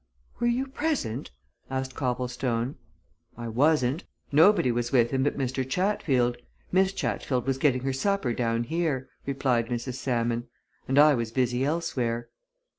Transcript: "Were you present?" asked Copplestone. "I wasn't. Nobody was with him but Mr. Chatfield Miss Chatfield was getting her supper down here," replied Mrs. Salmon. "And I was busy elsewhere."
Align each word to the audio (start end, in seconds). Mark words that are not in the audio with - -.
"Were 0.39 0.47
you 0.47 0.65
present?" 0.65 1.29
asked 1.69 1.93
Copplestone. 1.93 2.73
"I 3.37 3.47
wasn't. 3.47 4.03
Nobody 4.31 4.71
was 4.71 4.91
with 4.91 5.11
him 5.11 5.21
but 5.21 5.37
Mr. 5.37 5.63
Chatfield 5.69 6.37
Miss 6.71 6.91
Chatfield 6.91 7.45
was 7.45 7.59
getting 7.59 7.81
her 7.83 7.93
supper 7.93 8.33
down 8.33 8.63
here," 8.63 9.09
replied 9.27 9.67
Mrs. 9.67 9.97
Salmon. 9.97 10.47
"And 10.87 10.97
I 10.97 11.13
was 11.13 11.29
busy 11.31 11.63
elsewhere." 11.63 12.29